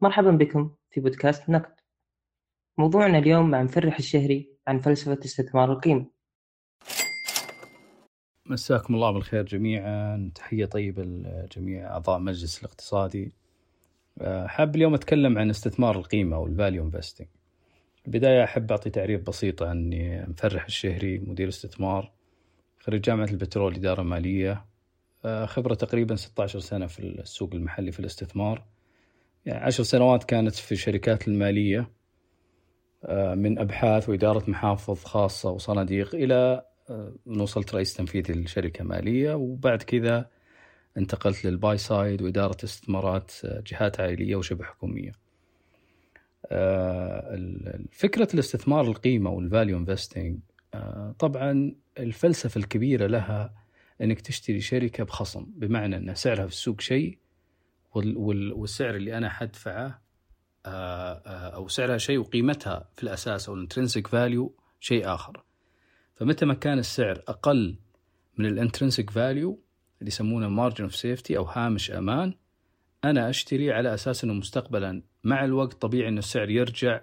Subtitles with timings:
[0.00, 1.74] مرحبا بكم في بودكاست نقد.
[2.78, 6.06] موضوعنا اليوم مع مفرح الشهري عن فلسفة استثمار القيمة.
[8.46, 10.30] مساكم الله بالخير جميعا.
[10.34, 13.32] تحية طيبة لجميع أعضاء مجلس الاقتصادي.
[14.20, 17.28] آه، حاب اليوم أتكلم عن استثمار القيمة أو ال value investing
[18.06, 22.12] البداية أحب أعطي تعريف بسيط عني مفرح الشهري مدير استثمار
[22.78, 24.64] خريج جامعة البترول إدارة مالية.
[25.24, 28.64] آه، خبرة تقريبا 16 سنة في السوق المحلي في الاستثمار.
[29.46, 31.90] يعني عشر سنوات كانت في الشركات المالية
[33.04, 39.82] آه، من أبحاث وإدارة محافظ خاصة وصناديق إلى آه، وصلت رئيس تنفيذي لشركة مالية وبعد
[39.82, 40.30] كذا
[40.96, 45.12] انتقلت لل buy side وإدارة استثمارات آه، جهات عائلية وشبه حكومية.
[47.92, 50.38] فكرة الاستثمار القيمة وال value investing
[51.18, 53.54] طبعا الفلسفة الكبيرة لها
[54.00, 57.18] إنك تشتري شركة بخصم بمعنى إن سعرها في السوق شيء
[57.94, 60.02] والسعر اللي أنا حدفعه
[60.66, 65.42] آه، آه، أو سعرها شيء وقيمتها في الأساس أو ال intrinsic value شيء آخر
[66.14, 67.78] فمتى ما كان السعر أقل
[68.38, 69.62] من ال intrinsic value
[70.00, 72.34] اللي يسمونه margin of safety أو هامش أمان
[73.04, 77.00] أنا أشتري على أساس إنه مستقبلا مع الوقت طبيعي انه السعر يرجع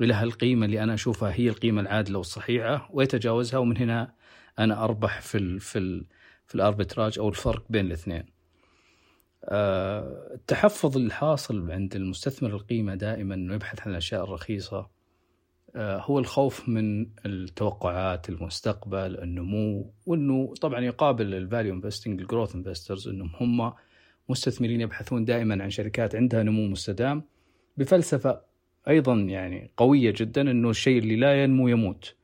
[0.00, 4.14] إلى هالقيمة اللي أنا أشوفها هي القيمة العادلة والصحيحة ويتجاوزها ومن هنا
[4.58, 6.06] أنا أربح في ال في ال
[6.46, 8.31] في ال arbitrage أو الفرق بين الاثنين.
[9.44, 14.90] آه، التحفظ الحاصل عند المستثمر القيمة دائما إنه يبحث عن الأشياء الرخيصة
[15.76, 22.54] آه، هو الخوف من التوقعات المستقبل النمو وإنه طبعا يقابل ال value investing ال growth
[22.54, 23.72] investors إنهم هم
[24.28, 27.22] مستثمرين يبحثون دائما عن شركات عندها نمو مستدام
[27.76, 28.40] بفلسفة
[28.88, 32.14] أيضا يعني قوية جدا إنه الشيء اللي لا ينمو يموت.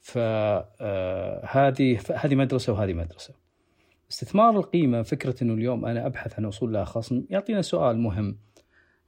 [0.00, 3.34] فهذه آه، هذه مدرسة وهذه مدرسة.
[4.10, 8.38] استثمار القيمة فكرة أنه اليوم أنا أبحث عن وصول لها خصم يعطينا سؤال مهم.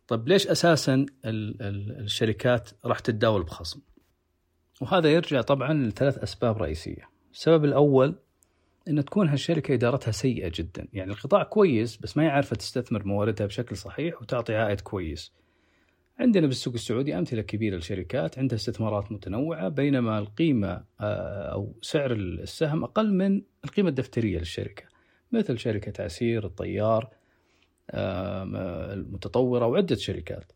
[0.08, 3.80] طيب ليش أساسا الشركات راح تتداول بخصم؟
[4.80, 7.08] وهذا يرجع طبعا لثلاث أسباب رئيسية.
[7.33, 8.14] السبب الأول
[8.89, 10.89] أن تكون هالشركة إدارتها سيئة جدا.
[10.92, 15.33] يعني القطاع كويس بس ما هي عارفة تستثمر مواردها بشكل صحيح وتعطي عائد كويس.
[16.18, 22.84] عندنا بالسوق السعودي أمثلة كبيرة لشركات عندها استثمارات متنوعة بينما القيمة آه، أو سعر السهم
[22.84, 24.84] أقل من القيمة الدفترية للشركة.
[25.32, 27.08] مثل شركة عسير الطيار
[27.94, 30.52] المتطورة وعدة شركات.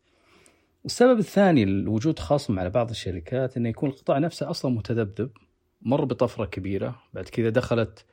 [0.85, 5.29] السبب الثاني لوجود خصم على بعض الشركات أنه يكون القطاع نفسه أصلا متذبذب
[5.81, 8.05] مر بطفرة كبيرة بعد كذا دخلت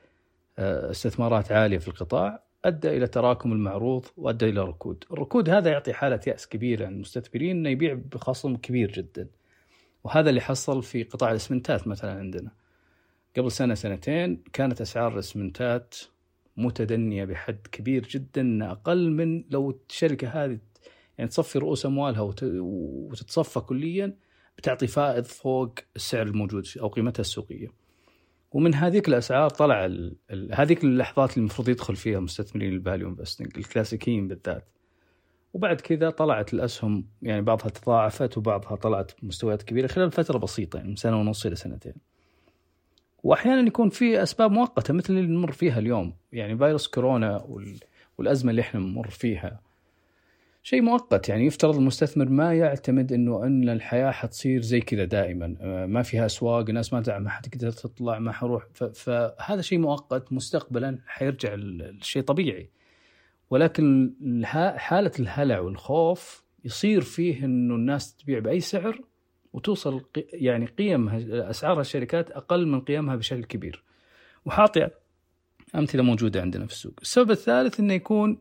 [0.58, 2.47] آه، استثمارات عالية في القطاع.
[2.64, 7.56] أدى إلى تراكم المعروض وأدى إلى ركود، الركود هذا يعطي حالة يأس كبيرة عند المستثمرين
[7.56, 9.28] إنه يبيع بخصم كبير جدا.
[10.04, 12.50] وهذا اللي حصل في قطاع الإسمنتات مثلا عندنا.
[13.36, 15.96] قبل سنة سنتين كانت أسعار الإسمنتات
[16.56, 20.58] متدنية بحد كبير جدا أقل من لو الشركة هذه
[21.18, 24.16] يعني تصفي رؤوس أموالها وتتصفى كليا
[24.58, 27.68] بتعطي فائض فوق السعر الموجود أو قيمتها السوقية.
[28.52, 30.16] ومن هذيك الأسعار طلع ال...
[30.30, 30.50] ال...
[30.54, 34.64] هذيك اللحظات اللي المفروض يدخل فيها مستثمرين ال value investing الكلاسيكيين بالذات
[35.54, 40.88] وبعد كذا طلعت الأسهم يعني بعضها تضاعفت وبعضها طلعت بمستويات كبيرة خلال فترة بسيطة يعني
[40.88, 41.94] من سنة ونص إلى سنتين.
[43.22, 47.78] واحيانا يكون في أسباب مؤقتة مثل اللي نمر فيها اليوم يعني فيروس كورونا وال...
[48.18, 49.60] والأزمة اللي إحنا نمر فيها
[50.62, 55.86] شيء مؤقت يعني يفترض المستثمر ما يعتمد إنه إن الحياة حتصير زي كذا دائما آه،
[55.86, 61.54] ما فيها أسواق الناس ما ما حتقدر تطلع ما حروح فهذا شيء مؤقت مستقبلا حيرجع
[61.54, 62.70] الشيء طبيعي.
[63.50, 64.12] ولكن
[64.76, 69.00] حالة الهلع والخوف يصير فيه إنه الناس تبيع بأي سعر
[69.52, 73.82] وتوصل يعني قيم أسعار الشركات أقل من قيمها بشكل كبير.
[74.44, 74.88] وحاطي
[75.74, 76.94] أمثلة موجودة عندنا في السوق.
[77.02, 78.38] السبب الثالث إنه يكون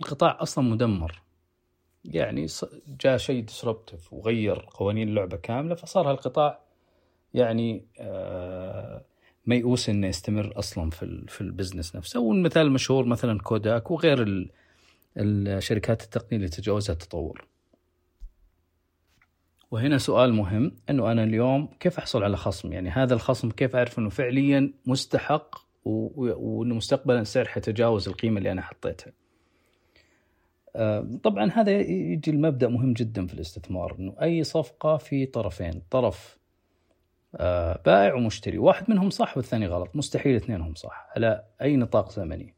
[0.00, 1.21] القطاع أصلا مدمر.
[2.04, 2.46] يعني
[3.00, 6.60] جاء شيء ديسربتيف وغير قوانين اللعبة كاملة فصار هالقطاع
[7.34, 9.04] يعني آه،
[9.46, 14.48] ميؤوس إنه يستمر أصلا في في البزنس نفسه والمثال المشهور مثلا كوداك وغير
[15.16, 17.46] الشركات التقنية اللي تجاوزها التطور.
[19.70, 23.98] وهنا سؤال مهم إنه أنا اليوم كيف أحصل على خصم؟ يعني هذا الخصم كيف أعرف
[23.98, 29.12] إنه فعليا مستحق وإنه مستقبلا السعر حيتجاوز القيمة اللي أنا حطيتها.
[30.76, 36.38] آه، طبعا هذا يجي المبدأ مهم جدا في الاستثمار إنه أي صفقة في طرفين طرف
[37.36, 42.54] آه، بائع ومشتري واحد منهم صح والثاني غلط مستحيل اثنينهم صح على أي نطاق زمني.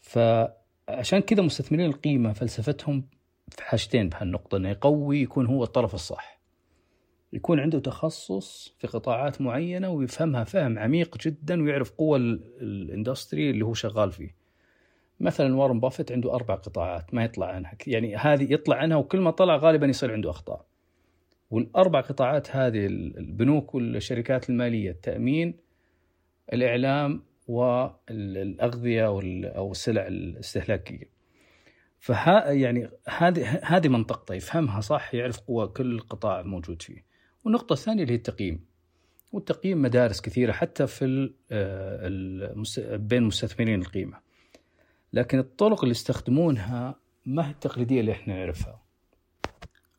[0.00, 3.08] فعشان كذا مستثمرين القيمة فلسفتهم
[3.48, 6.40] في حاجتين بهالنقطة إنه يقوي يكون هو الطرف الصح.
[7.32, 13.64] يكون عنده تخصص في قطاعات معينة ويفهمها فهم عميق جدا ويعرف قوى ال industry اللي
[13.64, 14.39] هو شغال فيه.
[15.20, 17.72] مثلا وارن بافيت عنده أربع قطاعات ما يطلع عنها.
[17.86, 20.66] يعني هذه يطلع عنها وكل ما طلع غالبا يصير عنده أخطاء.
[21.50, 25.54] والاربع قطاعات هذه البنوك والشركات المالية التأمين
[26.52, 29.06] الإعلام والأغذية
[29.56, 31.10] أو السلع الاستهلاكيه
[31.98, 37.04] فها يعني هذه هذه منطقته يفهمها صح يعرف قوة كل قطاع موجود فيه.
[37.44, 38.64] والنقطة الثانية اللي هي التقييم.
[39.32, 44.29] والتقييم مدارس كثيرة حتى في آه، بين مستثمرين القيمة.
[45.12, 46.94] لكن الطرق اللي يستخدمونها
[47.26, 48.80] ما هي التقليدية اللي إحنا نعرفها.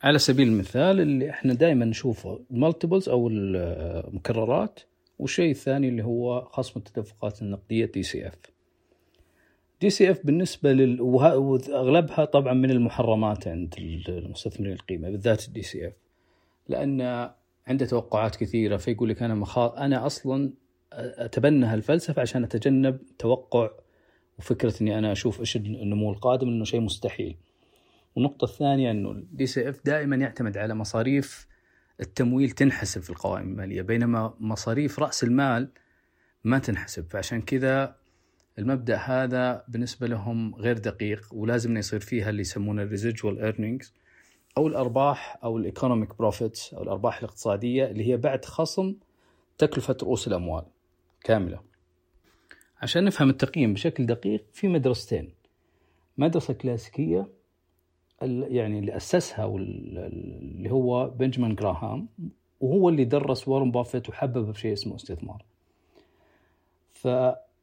[0.04, 4.80] على سبيل المثال اللي إحنا دائما نشوفه ال multiples أو المكررات
[5.20, 8.34] والشيء الثاني اللي هو خصم التدفقات النقدية دي سي اف
[9.82, 13.76] دي سي اف بالنسبة لل وأغلبها طبعا من المحرمات عند
[14.10, 15.94] المستثمرين القيمة بالذات ال DCF
[16.68, 17.02] لأن
[17.68, 19.78] عنده توقعات كثيرة فيقول لك أنا مخا...
[19.78, 20.54] أنا أصلا
[20.94, 23.70] أتبنى هالفلسفة عشان أتجنب توقع
[24.40, 27.38] وفكرة إني أنا أشوف إيش النمو القادم انه شيء مستحيل.
[28.16, 31.48] والنقطة الثانية إنه ال DCF دائما يعتمد على مصاريف
[32.00, 35.70] التمويل تنحسب في القوائم المالية بينما مصاريف رأس المال
[36.44, 37.96] ما تنحسب فعشان كذا
[38.60, 43.94] المبدأ هذا بالنسبة لهم غير دقيق ولازم يصير فيها اللي يسمونه ال residual earnings
[44.58, 48.96] أو الأرباح أو ال economic profits أو الأرباح الاقتصادية اللي هي بعد خصم
[49.58, 50.64] تكلفة رؤوس الأموال
[51.24, 51.71] كاملة.
[52.82, 55.30] عشان نفهم التقييم بشكل دقيق في مدرستين.
[56.18, 57.28] مدرسة كلاسيكية
[58.22, 62.08] يعني اللي أسسها اللي هو بنجمان جراهام
[62.62, 65.44] وهو اللي درس وارن بافيت وحببه بشيء اسمه استثمار.
[66.92, 67.08] ف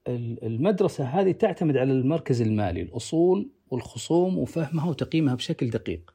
[0.09, 6.15] المدرسة هذه تعتمد على المركز المالي الأصول والخصوم وفهمها وتقييمها بشكل دقيق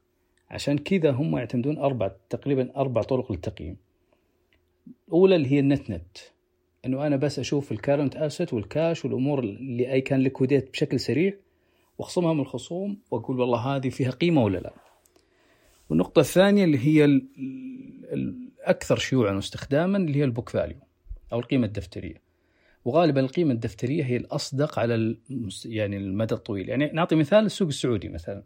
[0.50, 3.78] عشان كذا هم يعتمدون أربع تقريبا أربع طرق للتقييم
[5.08, 6.18] الأولى اللي هي ال net net
[6.86, 11.00] أنه أنا بس أشوف ال current asset وال cash والأمور اللي I can liquidate بشكل
[11.00, 11.34] سريع
[11.98, 14.74] وأخصمها من الخصوم وأقول والله هذه فيها قيمة ولا لا.
[15.90, 17.06] والنقطة الثانية اللي هي
[18.14, 20.78] الأكثر شيوعا واستخداما اللي هي ال book value
[21.34, 22.22] أو القيمة الدفترية.
[22.86, 25.18] وغالبا القيمة الدفترية هي الأصدق على
[25.66, 28.44] يعني المدى الطويل يعني نعطي مثال السوق السعودي مثلا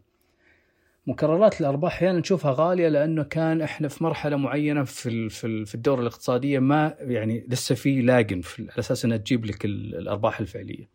[1.08, 5.28] مكررات الأرباح أحيانا نشوفها غالية لأنه كان إحنا في مرحلة معينة في
[5.64, 10.88] في الدورة الاقتصادية ما يعني لسه في lagging على أساس إنها تجيب لك الأرباح الفعلية.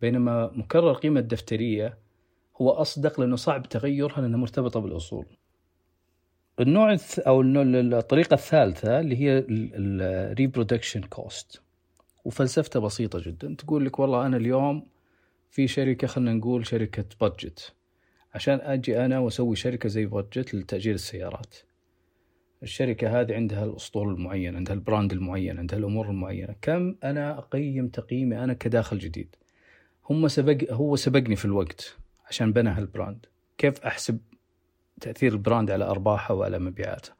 [0.00, 1.98] بينما مكرر القيمه الدفترية
[2.60, 5.26] هو أصدق لأنه صعب تغيرها لأنها مرتبطة بالأصول.
[6.60, 11.62] النوع أو الطريقة الثالثة اللي هي ال reproduction cost
[12.24, 13.54] وفلسفتة بسيطة جدا.
[13.58, 14.86] تقول لك والله أنا اليوم
[15.50, 17.74] في شركة خلينا نقول شركة Budget
[18.34, 21.56] عشان أجي أنا وأسوي شركة زي Budget لتأجير السيارات.
[22.62, 26.54] الشركة هذه عندها الأسطول المعين عندها ال brand المعين عندها الأمور المعينة.
[26.62, 29.36] كم أنا أقيم تقييمي أنا كداخل جديد؟
[30.10, 31.96] هم سبق هو سبقني في الوقت
[32.28, 33.26] عشان بنى هال brand.
[33.58, 34.18] كيف أحسب
[35.00, 37.12] تأثير ال brand على أرباحه وعلى مبيعاته؟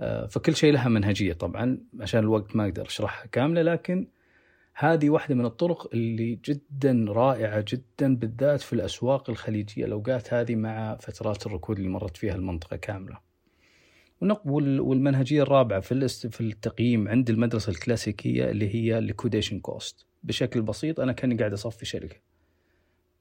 [0.00, 4.08] آه، فكل شيء لها منهجية طبعا عشان الوقت ما أقدر أشرحها كاملة لكن
[4.76, 9.84] هذه واحدة من الطرق اللي جدا رائعة جدا بالذات في الأسواق الخليجية.
[9.84, 13.18] الأوقات هذه مع فترات الركود اللي مرت فيها المنطقة كاملة.
[14.20, 20.04] والمنهجية الرابعة في في التقييم عند المدرسة الكلاسيكية اللي هي liquidation cost.
[20.22, 22.16] بشكل بسيط أنا كأني قاعد أصفي شركة.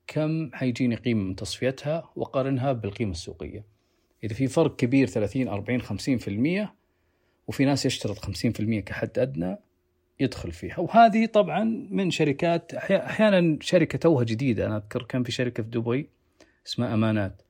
[0.07, 3.65] كم حيجيني قيمة من تصفيتها؟ وقارنها بالقيمة السوقية.
[4.23, 6.69] إذا في فرق كبير 30 40 50%
[7.47, 9.57] وفي ناس يشترط 50% كحد أدنى
[10.19, 10.79] يدخل فيها.
[10.79, 14.65] وهذه طبعا من شركات أحيانا شركة توها جديدة.
[14.65, 16.09] أنا أذكر كان في شركة في دبي
[16.67, 17.41] اسمها أمانات.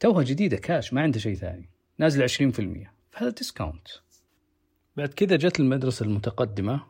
[0.00, 1.68] توها جديدة كاش ما عندها شيء ثاني.
[1.98, 3.88] نازلة 20% فهذا discount
[4.96, 6.82] بعد كذا جت المدرسة المتقدمة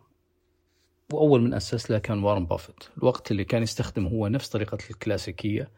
[1.13, 5.71] وأول من أسس لها كان وارن بافيت الوقت اللي كان يستخدم هو نفس طريقة الكلاسيكية.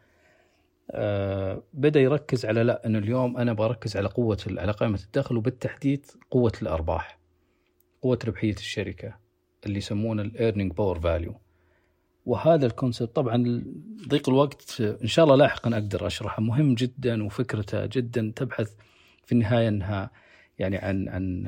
[0.91, 6.05] آه بدأ يركز على لا أنه اليوم أنا بركز على قوة على قائمة الدخل وبالتحديد
[6.31, 7.18] قوة الأرباح.
[8.01, 9.15] قوة ربحية الشركة
[9.65, 11.39] اللي يسمونه ال earning power value
[12.25, 13.63] وهذا ال concept طبعا
[14.07, 16.41] ضيق الوقت إن شاء الله لاحقا أقدر أشرحه.
[16.41, 18.71] مهم جدا وفكرته جدا تبحث
[19.25, 20.11] في النهاية أنها
[20.59, 21.43] يعني عن عن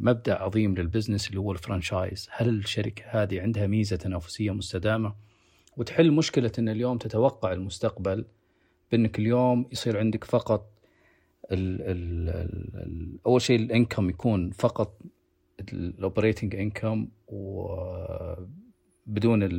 [0.00, 5.14] مبدأ عظيم لل business اللي هو ال franchise، هل الشركة هذه عندها ميزة تنافسية مستدامة؟
[5.76, 8.24] وتحل مشكلة أن اليوم تتوقع المستقبل
[8.92, 10.72] بأنك اليوم يصير عندك فقط
[11.52, 12.28] ال ال
[12.74, 14.98] ال أول شيء income يكون فقط
[15.72, 18.48] ال operating income وبدون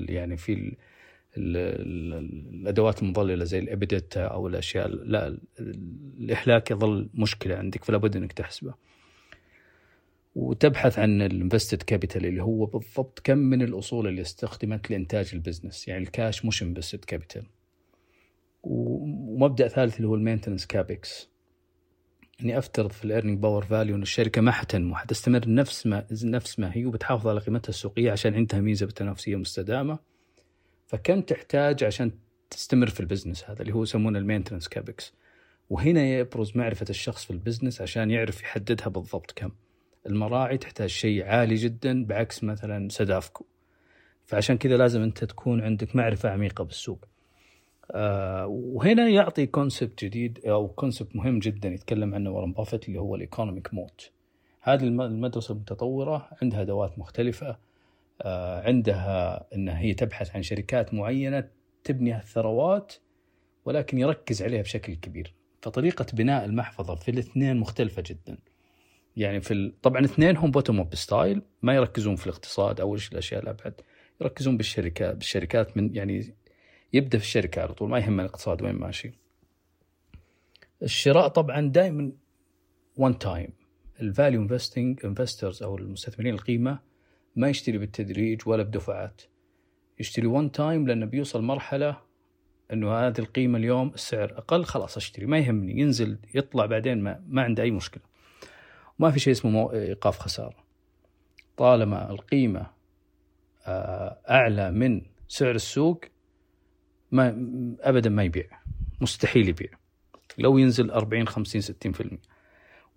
[0.09, 0.77] يعني في ال
[1.37, 2.13] ال
[2.53, 5.37] الأدوات المضلله زي ال EBITDA أو الأشياء لا
[6.19, 8.73] الاهلاك يظل مشكلة عندك فلا بد إنك تحسبه.
[10.35, 15.38] وتبحث عن ال invested capital اللي هو بالضبط كم من الأصول اللي استخدمت لإنتاج ال
[15.38, 15.87] business.
[15.87, 17.43] يعني الكاش مش invested capital.
[18.63, 21.28] ومبدأ ثالث اللي هو ال maintenance CapEx
[22.43, 26.59] إني أفترض في ال earning power value إن الشركة ما حتنمو حتستمر نفس ما نفس
[26.59, 29.99] ما هي وبتحافظ على قيمتها السوقية عشان عندها ميزة بالتنافسيه مستدامة.
[30.87, 32.11] فكم تحتاج عشان
[32.49, 35.13] تستمر في ال business هذا اللي هو يسمونه ال maintenance CapEx
[35.69, 39.51] وهنا يبرز معرفة الشخص في ال business عشان يعرف يحددها بالضبط كم.
[40.07, 43.45] المراعي تحتاج شيء عالي جدا بعكس مثلا سدافكو.
[44.25, 47.05] فعشان كذا لازم أنت تكون عندك معرفة عميقة بالسوق.
[48.45, 53.21] وهنا يعطي concept جديد أو concept مهم جدا يتكلم عنه وارن بافيت اللي هو ال
[53.21, 54.11] economic moat
[54.61, 57.57] هذه المدرسة المتطورة عندها أدوات مختلفة
[58.21, 61.49] آه عندها إنها هي تبحث عن شركات معينة
[61.83, 62.93] تبني الثروات
[63.65, 65.33] ولكن يركز عليها بشكل كبير.
[65.61, 68.37] فطريقة بناء المحفظة في الاثنين مختلفة جدا.
[69.15, 69.81] يعني في ال...
[69.81, 73.81] طبعا اثنينهم bottom up style ما يركزون في الاقتصاد أو إيش الأشياء الأبعد
[74.21, 76.35] يركزون بالشركات بالشركات من يعني
[76.93, 79.11] يبدأ في الشركة على طول ما يهمه الاقتصاد وين ماشي.
[80.83, 82.11] الشراء طبعا دائما
[82.97, 83.49] one time
[84.01, 86.79] ال value investing investors أو المستثمرين القيمة
[87.35, 89.21] ما يشتري بالتدريج ولا بدفعات.
[89.99, 91.97] يشتري one time لأنه بيوصل مرحلة
[92.73, 95.25] إنه هذه القيمة اليوم السعر أقل خلاص أشتري.
[95.25, 98.03] ما يهمني ينزل يطلع بعدين ما, ما عنده أي مشكلة.
[98.99, 100.63] ما في شيء اسمه إيقاف خسارة.
[101.57, 102.67] طالما القيمة
[103.67, 106.01] آه، أعلى من سعر السوق
[107.11, 107.27] ما
[107.81, 108.45] ابدا ما يبيع.
[109.01, 109.69] مستحيل يبيع.
[110.37, 112.17] لو ينزل 40 50 60%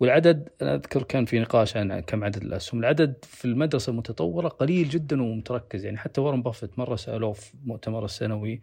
[0.00, 4.88] والعدد أنا أذكر كان في نقاش عن كم عدد الأسهم، العدد في المدرسة المتطورة قليل
[4.88, 5.84] جدا ومتركز.
[5.84, 8.62] يعني حتى وارن بافيت مرة سالوه في مؤتمر السنوي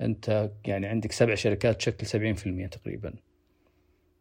[0.00, 3.14] أنت يعني عندك سبع شركات تشكل 70% تقريبا.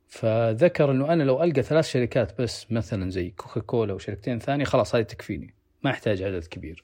[0.07, 4.95] فذكر إنه أنا لو ألقى ثلاث شركات بس مثلا زي كوكا كولا وشركتين ثانية خلاص
[4.95, 5.53] هذه تكفيني.
[5.83, 6.83] ما أحتاج عدد كبير.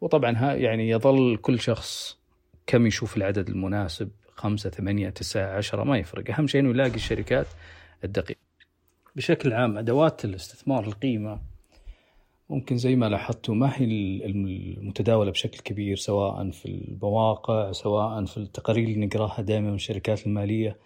[0.00, 2.15] وطبعا ها يعني يظل كل شخص
[2.66, 6.30] كم يشوف العدد المناسب؟ خمسة ثمانية تسعة عشرة ما يفرق.
[6.30, 7.46] أهم شيء أنه يلاقي الشركات
[8.04, 8.40] الدقيقة.
[9.16, 11.40] بشكل عام أدوات الاستثمار القيمة
[12.50, 13.84] ممكن زي ما لاحظتوا ما هي
[14.26, 20.76] المتداولة بشكل كبير سواء في المواقع سواء في التقارير اللي نقراها دائما من الشركات المالية.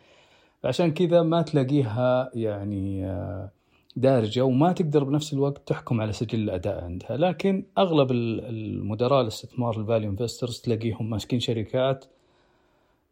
[0.64, 3.50] عشان كذا ما تلاقيها يعني آه،
[3.96, 7.16] دارجة وما تقدر بنفس الوقت تحكم على سجل الأداء عندها.
[7.16, 12.04] لكن أغلب المدراء الاستثمار ال value investors تلاقيهم ماسكين شركات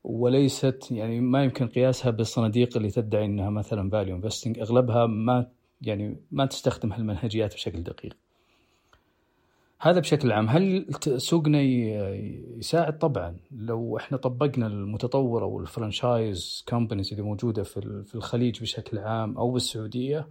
[0.05, 5.47] وليست يعني ما يمكن قياسها بالصناديق اللي تدعي إنها مثلا value investing أغلبها ما
[5.83, 8.17] يعني ما تستخدم هالمنهجيات بشكل دقيق.
[9.81, 10.49] هذا بشكل عام.
[10.49, 11.61] هل سوقنا
[12.59, 13.37] يساعد؟ طبعا.
[13.51, 20.27] لو إحنا طبقنا المتطورة والفرنشايز كومبانيز اللي موجودة في في الخليج بشكل عام أو بالسعودية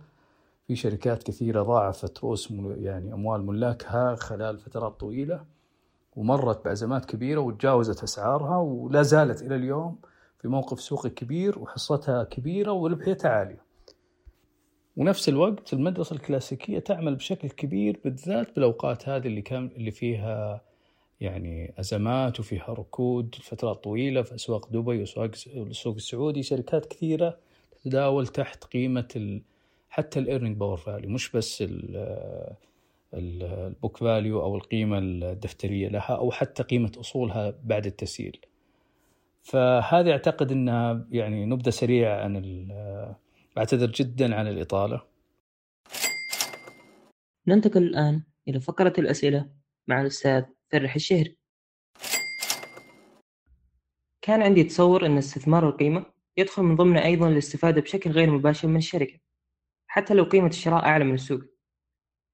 [0.68, 5.46] في شركات كثيرة ضاعفت رؤوس يعني أموال ملاكها خلال فترات طويلة
[6.16, 10.00] ومرت بأزمات كبيرة وتجاوزت أسعارها ولا زالت إلى اليوم
[10.40, 13.62] في موقف سوقي كبير وحصتها كبيرة وربحيتها عالية.
[14.98, 20.62] ونفس الوقت المدرسة الكلاسيكية تعمل بشكل كبير بالذات بالأوقات هذه اللي كان اللي فيها
[21.22, 27.38] يعني أزمات وفيها ركود فترات طويلة في أسواق دبي وأسواق السوق السعودي شركات كثيرة
[27.72, 29.42] تتداول تحت قيمة
[29.90, 31.64] حتى ال earning power value مش بس
[33.14, 38.40] ال book value أو القيمة الدفترية لها أو حتى قيمة أصولها بعد التسييل.
[39.44, 42.68] فهذه أعتقد أنها يعني نبذة سريعة عن
[43.56, 45.02] بعتذر جدا عن الإطالة.
[47.48, 49.50] ننتقل الآن إلى فقرة الأسئلة
[49.88, 51.38] مع الأستاذ مفرح الشهري.
[54.22, 56.06] كان عندي تصور أن استثمار القيمة
[56.38, 59.20] يدخل من ضمن أيضا الاستفادة بشكل غير مباشر من الشركة.
[59.98, 61.42] حتى لو قيمة الشراء أعلى من السوق.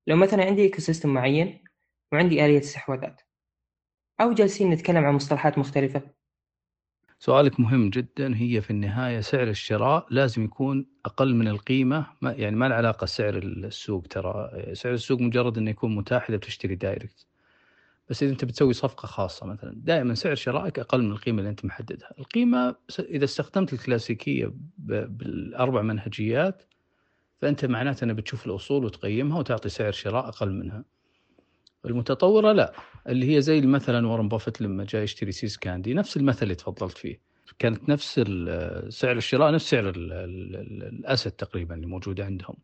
[0.07, 1.63] لو مثلا عندي ecosystem معين
[2.11, 3.21] وعندي آلية استحواذات
[4.21, 6.01] أو جالسين نتكلم عن مصطلحات مختلفة.
[7.19, 8.35] سؤالك مهم جدا.
[8.35, 12.07] هي في النهاية سعر الشراء لازم يكون أقل من القيمة.
[12.21, 14.51] ما يعني ما له علاقة سعر السوق ترى.
[14.73, 17.27] سعر السوق مجرد إنه يكون متاح إذا بتشتري direct.
[18.09, 21.65] بس إذا أنت بتسوي صفقة خاصة مثلا دائما سعر شرائك أقل من القيمة اللي أنت
[21.65, 22.13] محددها.
[22.19, 26.63] القيمة إذا استخدمت الكلاسيكية بالأربع منهجيات
[27.43, 30.83] فأنت معناته أنك بتشوف الأصول وتقيمها وتعطي سعر شراء أقل منها.
[31.85, 32.73] المتطورة لا
[33.09, 36.97] اللي هي زي مثلا وارن بافيت لما جاء يشتري See's Candies نفس المثل اللي تفضلت
[36.97, 37.19] فيه.
[37.59, 38.13] كانت نفس
[38.89, 42.55] سعر الشراء نفس سعر ال asset تقريبا اللي موجوده عندهم.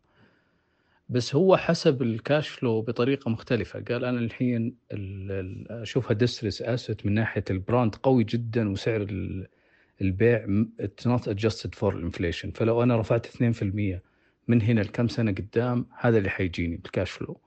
[1.08, 3.80] بس هو حسب ال cash flow بطريقة مختلفة.
[3.80, 4.76] قال أنا الحين
[5.70, 9.06] أشوفها distressed asset من ناحية ال brand قوي جدا وسعر
[10.00, 14.09] البيع it's not adjusted for ال inflation فلو أنا رفعت 2%
[14.50, 17.40] من هنا لكم سنة قدام هذا اللي حيجيني بال cash flow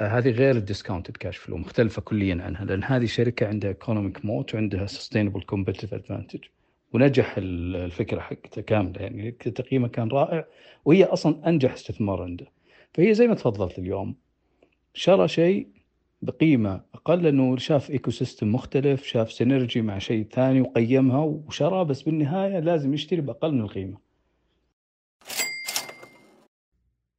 [0.00, 4.54] هذه غير ال discounted cash flow مختلفة كليا عنها لأن هذه شركة عندها economic moat
[4.54, 6.40] وعندها sustainable competitive advantage
[6.92, 10.46] ونجح الفكرة حقته كاملة يعني تقييمه كان رائع
[10.84, 12.46] وهي أصلا أنجح استثمار عنده.
[12.94, 14.16] فهي زي ما تفضلت اليوم
[14.94, 15.68] شرى شيء
[16.22, 22.58] بقيمة أقل لأنه شاف ecosystem مختلف شاف synergy مع شيء ثاني وقيمها وشرى بس بالنهاية
[22.58, 24.03] لازم يشتري بأقل من القيمة.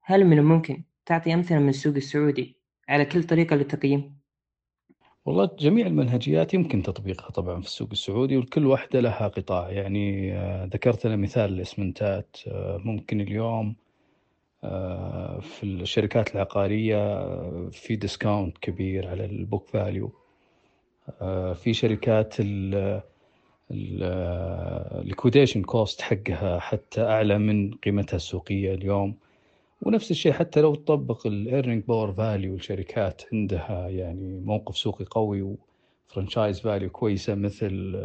[0.08, 2.58] هل من الممكن تعطي أمثلة من السوق السعودي
[2.90, 4.18] على كل طريقة للتقييم؟
[5.26, 9.70] والله جميع المنهجيات يمكن تطبيقها طبعا في السوق السعودي وكل واحدة لها قطاع.
[9.70, 13.76] يعني آه، ذكرت لنا مثال الإسمنتات آه، ممكن اليوم
[14.64, 17.30] آه، في الشركات العقارية
[17.70, 20.12] في discount كبير على ال book value.
[21.56, 22.36] في شركات
[23.72, 29.25] ال liquidation cost حقها حتى أعلى من قيمتها السوقية اليوم.
[29.86, 35.58] ونفس الشيء حتى لو تطبق ال earning power value الشركات عندها يعني موقف سوقي قوي
[36.10, 38.02] و franchise value كويسة مثل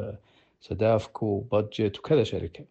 [0.61, 2.65] سدافكو بادجت وكذا شركة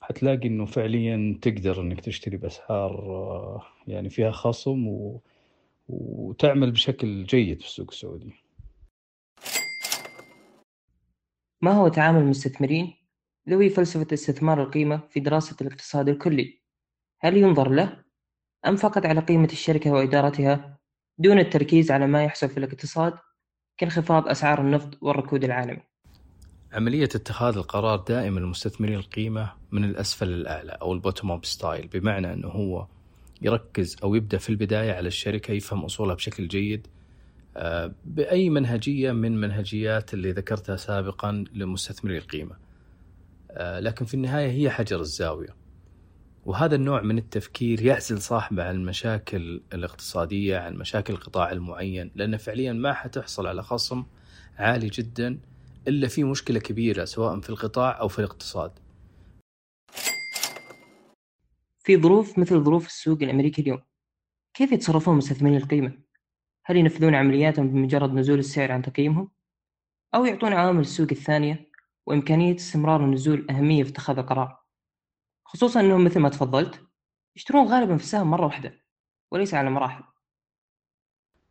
[0.00, 5.20] حتلاقي إنه فعليا تقدر إنك تشتري بأسعار يعني فيها خصم و...
[5.88, 8.32] وتعمل بشكل جيد في السوق السعودي.
[11.62, 12.94] ما هو تعامل المستثمرين
[13.48, 16.60] ذوي فلسفة استثمار القيمة في دراسة الاقتصاد الكلي؟
[17.20, 18.07] هل ينظر له
[18.66, 20.78] أم فقط على قيمة الشركة وإدارتها
[21.18, 23.14] دون التركيز على ما يحصل في الاقتصاد
[23.78, 25.82] كانخفاض أسعار النفط والركود العالمي؟
[26.72, 32.32] عملية اتخاذ القرار دائما لمستثمرين القيمة من الأسفل للأعلى أو ال bottom up ستايل بمعنى
[32.32, 32.86] أنه هو
[33.42, 36.86] يركز أو يبدأ في البداية على الشركة يفهم أصولها بشكل جيد
[37.56, 42.56] آه، بأي منهجية من منهجيات اللي ذكرتها سابقا لمستثمري القيمة.
[43.50, 45.57] آه، لكن في النهاية هي حجر الزاوية.
[46.48, 52.72] وهذا النوع من التفكير يعزل صاحبه عن المشاكل الاقتصادية عن مشاكل القطاع المعين لأنه فعليا
[52.72, 54.04] ما حتحصل على خصم
[54.58, 55.40] عالي جدا
[55.88, 58.78] إلا في مشكلة كبيرة سواء في القطاع أو في الاقتصاد
[61.84, 63.80] في ظروف مثل ظروف السوق الأمريكي اليوم
[64.54, 65.92] كيف يتصرفون مستثمرين القيمة؟
[66.64, 69.30] هل ينفذون عملياتهم بمجرد نزول السعر عن تقييمهم؟
[70.14, 71.70] أو يعطون عوامل السوق الثانية
[72.06, 74.57] وإمكانية استمرار النزول أهمية في اتخاذ القرار؟
[75.48, 76.80] خصوصا إنهم مثل ما تفضلت
[77.36, 78.74] يشترون غالبا في السهم مرة واحدة
[79.30, 80.04] وليس على مراحل.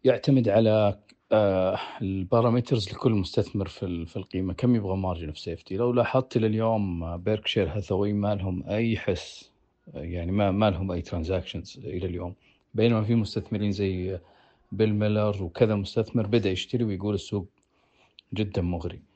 [0.04, 1.00] يعتمد على
[1.32, 4.54] آه، ال parameters لكل مستثمر في في القيمة.
[4.54, 9.52] كم يبغى margin of safety لو لاحظت إلى اليوم بيركشير هاثاوي ما لهم أي حس
[9.94, 12.36] يعني ما ما لهم أي transactions إلى اليوم.
[12.74, 14.20] بينما في مستثمرين زي
[14.72, 17.48] بيل ميلر وكذا مستثمر بدأ يشتري ويقول السوق
[18.34, 19.07] جدا مغري.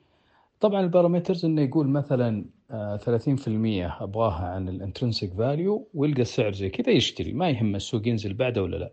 [0.61, 2.45] طبعا ال parameters إنه يقول مثلا
[3.05, 8.07] 30% آه، أبغاها عن ال intrinsic value ويلقى السعر زي كذا يشتري ما يهم السوق
[8.07, 8.91] ينزل بعده ولا لا.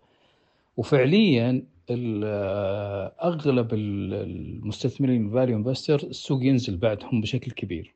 [0.77, 7.95] وفعليا آه، أغلب المستثمرين value investor السوق ينزل بعدهم بشكل كبير.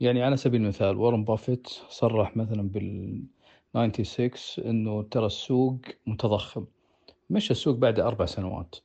[0.00, 3.22] يعني على سبيل المثال وارن بافيت صرح مثلا بال
[3.74, 6.64] 96 إنه ترى السوق متضخم.
[7.30, 8.76] مشى السوق بعد أربع سنوات.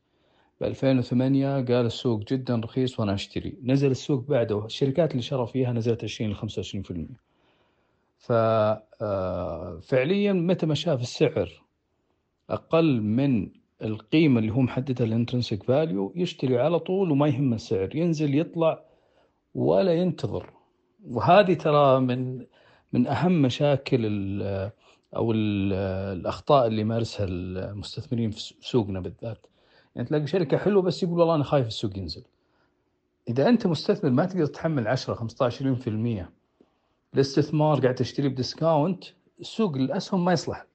[0.62, 3.58] ب 2008 قال السوق جدا رخيص وأنا أشتري.
[3.64, 4.66] نزل السوق بعده.
[4.66, 7.16] الشركات اللي شرى فيها نزلت 20 ل 25%
[8.18, 11.62] ففعليا متى ما شاف السعر
[12.50, 13.50] أقل من
[13.82, 17.96] القيمة اللي هو محددها ال intrinsic value يشتري على طول وما يهم السعر.
[17.96, 18.84] ينزل يطلع
[19.56, 20.50] ولا ينتظر.
[21.08, 22.46] وهذه ترى من
[22.94, 24.02] من أهم مشاكل
[25.16, 29.46] أو الأخطاء اللي يمارسها المستثمرين في سوقنا بالذات.
[29.96, 32.24] يعني تلاقي شركة حلوة بس يقول والله أنا خايف السوق ينزل.
[33.28, 36.26] إذا أنت مستثمر ما تقدر تحمل 10 15 20%
[37.14, 39.04] الاستثمار قاعد تشتري بديسكاونت
[39.40, 40.66] السوق الاسهم ما يصلح.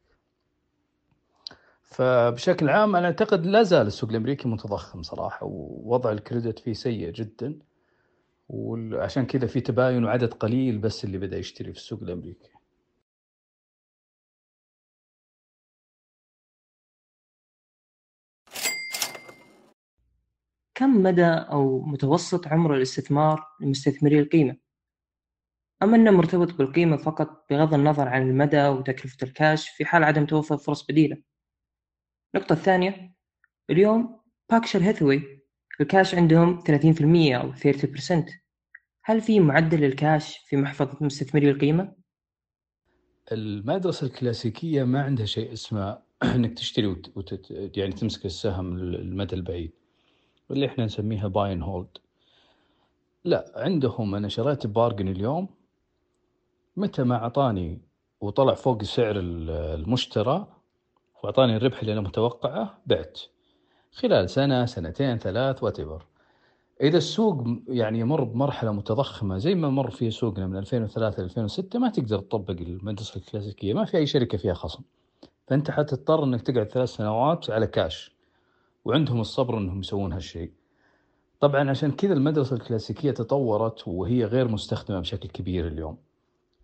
[1.82, 7.58] فبشكل عام أنا أعتقد لا زال السوق الأمريكي متضخم صراحة ووضع الكريدت فيه سيء جدا.
[8.48, 12.50] وعشان كذا في تباين وعدد قليل بس اللي بدأ يشتري في السوق الأمريكي.
[20.80, 24.56] كم مدى أو متوسط عمر الاستثمار لمستثمري القيمة؟
[25.82, 30.56] أم أنه مرتبط بالقيمة فقط بغض النظر عن المدى وتكلفة الكاش في حال عدم توفر
[30.56, 31.22] فرص بديلة؟
[32.34, 33.14] النقطة الثانية
[33.70, 35.42] اليوم باكشر هيثوي
[35.80, 38.24] الكاش عندهم 30% أو 30%
[39.04, 41.96] هل في معدل الكاش في محفظة مستثمري القيمة؟
[43.32, 46.02] المدرسة الكلاسيكية ما عندها شيء اسمه
[46.34, 47.50] إنك تشتري وت...
[47.76, 49.79] يعني تمسك السهم المدى البعيد
[50.50, 51.98] واللي إحنا نسميها buy and hold
[53.24, 55.48] لا عندهم أنا شريت bargain اليوم
[56.76, 57.80] متى ما أعطاني
[58.20, 60.46] وطلع فوق سعر المشترى
[61.22, 63.20] وأعطاني الربح اللي أنا متوقعه بعت.
[63.92, 65.80] خلال سنة سنتين ثلاث what
[66.80, 71.78] إذا السوق يعني يمر بمرحلة متضخمة زي ما مر فيه سوقنا من 2003 ل 2006
[71.78, 74.82] ما تقدر تطبق المدرسة الكلاسيكية ما في أي شركة فيها خصم.
[75.46, 78.19] فأنت حتضطر إنك تقعد ثلاث سنوات على كاش
[78.84, 80.52] وعندهم الصبر إنهم يسوون هالشيء.
[81.40, 85.98] طبعا عشان كذا المدرسة الكلاسيكية تطورت وهي غير مستخدمة بشكل كبير اليوم.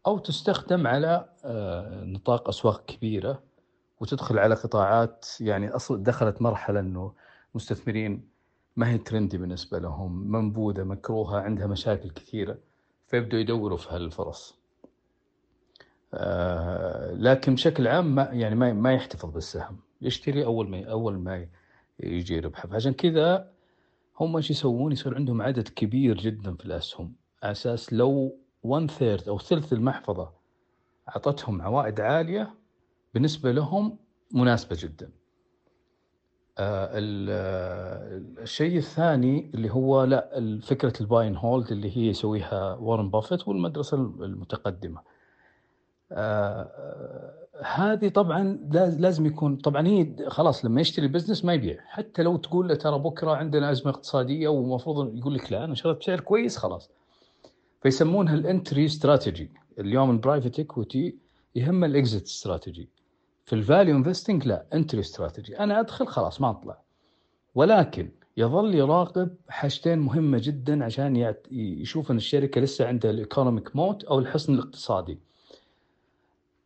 [0.07, 3.43] أو تستخدم على آه، نطاق أسواق كبيرة
[4.01, 7.13] وتدخل على قطاعات يعني أصلا دخلت مرحلة إنه
[7.55, 8.29] مستثمرين
[8.77, 12.59] ما هي ترندي بالنسبة لهم منبوذة مكروهة عندها مشاكل كثيرة
[13.07, 14.59] فيبدوا يدوروا في هالفرص.
[16.15, 19.77] آه لكن بشكل عام ما يعني ما يحتفظ بالسهم.
[20.03, 21.47] يشتري أول ما أول ما
[22.01, 23.51] يجي ربحه فعشان كذا
[24.21, 29.29] هم إيش يسوون يصير عندهم عدد كبير جدا في الأسهم على أساس لو 1 third
[29.29, 30.31] أو ثلث المحفظة
[31.09, 32.55] أعطتهم عوائد عالية
[33.15, 33.99] بالنسبة لهم
[34.33, 35.11] مناسبة جدا.
[36.59, 36.89] آه
[38.43, 43.49] الشيء الثاني اللي هو لا فكرة ال buy and hold اللي هي يسويها وارن بافيت
[43.49, 45.01] والمدرسة المتقدمة.
[46.13, 48.59] آه هذه طبعا
[48.99, 51.81] لازم يكون طبعا هي خلاص لما يشتري ال business ما يبيع.
[51.87, 55.99] حتى لو تقول له ترى بكرة عندنا أزمة اقتصادية ومفروض يقول لك لا أنا شريت
[55.99, 56.91] بسعر كويس خلاص.
[57.83, 61.17] فيسمونها ال entry strategy اليوم ال private equity
[61.55, 62.89] يهم ال exit strategy
[63.45, 66.79] في ال value investing لا entry strategy أنا أدخل خلاص ما أطلع.
[67.55, 74.05] ولكن يظل يراقب حاجتين مهمة جدا عشان يشوف إن الشركة لسه عندها ال economic moat
[74.05, 75.19] أو الحصن الاقتصادي.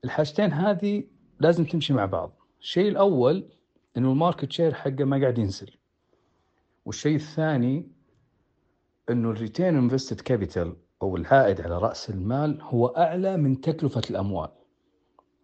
[0.05, 1.05] الحاجتين هذه
[1.41, 2.33] لازم تمشي مع بعض.
[2.61, 3.49] الشيء الأول
[3.97, 5.71] إنه ال market share حقه ما قاعد ينزل.
[6.85, 7.89] والشيء الثاني
[9.11, 14.49] إنه ال return invested capital أو العائد على رأس المال هو أعلى من تكلفة الأموال.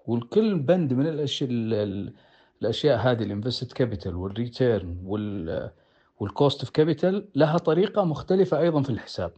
[0.06, 1.50] والكل بند من الاشياء
[2.62, 5.70] الأشياء هذه ال invested capital وال return وال
[6.20, 9.32] وال cost of capital لها طريقة مختلفة أيضا في الحساب.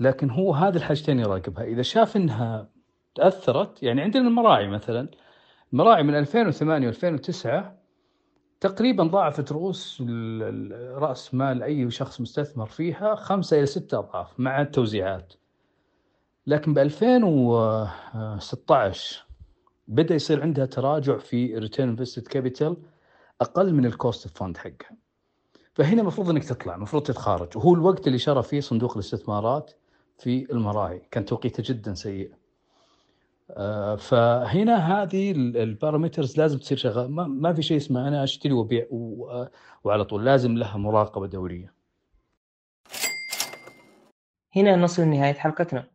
[0.00, 1.64] لكن هو هذه الحاجتين يراقبها.
[1.64, 2.68] إذا شاف إنها
[3.14, 3.82] تأثرت.
[3.82, 5.08] يعني عندنا المراعي مثلا.
[5.72, 7.48] المراعي من 2008 و2009
[8.60, 10.02] تقريبا ضاعفت رؤوس
[10.94, 15.32] رأس مال أي شخص مستثمر فيها خمسة إلى ستة أضعاف مع التوزيعات.
[16.46, 19.26] لكن ب 2016
[19.88, 22.76] بدأ يصير عندها تراجع في return invested capital
[23.40, 24.96] أقل من ال cost of fund حقها.
[25.74, 27.56] فهنا المفروض إنك تطلع المفروض تتخارج.
[27.56, 29.72] وهو الوقت اللي شرى فيه صندوق الاستثمارات
[30.18, 31.02] في المراعي.
[31.10, 32.30] كان توقيته جدا سيء.
[33.98, 37.10] فهنا هذه البارامترز لازم تصير شغال.
[37.12, 38.86] ما في شيء اسمه أنا أشتري وأبيع
[39.84, 40.24] وعلى طول.
[40.24, 41.74] لازم لها مراقبة دورية.
[44.56, 45.86] هنا نصل لنهاية حلقتنا.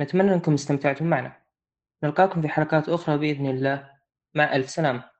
[0.00, 1.36] نتمنى أنكم استمتعتم معنا.
[2.02, 3.90] نلقاكم في حلقات أخرى بإذن الله.
[4.34, 5.13] مع ألف سلامة.